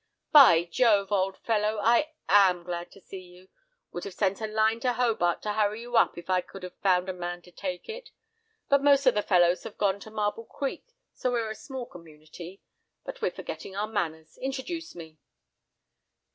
[0.31, 1.11] "By Jove!
[1.11, 1.77] old fellow.
[1.77, 3.49] I am so glad to see you.
[3.91, 6.73] Would have sent a line to Hobart to hurry you up, if I could have
[6.77, 8.09] found a man to take it.
[8.67, 12.63] But most of the fellows have gone to Marble Creek, so we're a small community.
[13.05, 14.39] But we're forgetting our manners.
[14.39, 15.19] Introduce me."